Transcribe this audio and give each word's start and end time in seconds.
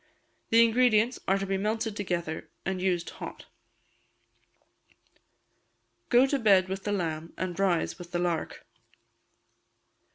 The 0.49 0.65
ingredients 0.65 1.19
are 1.27 1.37
to 1.37 1.45
be 1.45 1.57
melted 1.57 1.95
together, 1.95 2.49
and 2.65 2.81
used 2.81 3.11
hot. 3.11 3.45
[GO 6.09 6.25
TO 6.25 6.39
BED 6.39 6.69
WITH 6.69 6.85
THE 6.85 6.91
LAMB 6.91 7.33
AND 7.37 7.59
RISE 7.59 7.99
WITH 7.99 8.09
THE 8.11 8.17
LARK. 8.17 8.65